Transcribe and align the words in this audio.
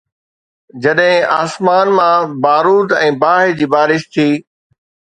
جڏهن 0.85 1.27
آسمان 1.41 1.87
مان 1.97 2.19
بارود 2.45 2.89
۽ 3.05 3.13
باهه 3.27 3.55
جي 3.61 3.67
بارش 3.77 4.03
ٿي. 4.15 4.29